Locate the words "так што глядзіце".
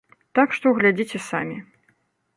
0.39-1.21